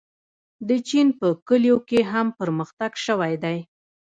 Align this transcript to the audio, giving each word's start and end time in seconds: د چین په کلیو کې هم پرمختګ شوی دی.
د 0.67 0.69
چین 0.87 1.07
په 1.19 1.27
کلیو 1.47 1.77
کې 1.89 1.99
هم 2.11 2.27
پرمختګ 2.39 2.91
شوی 3.05 3.33
دی. 3.43 3.57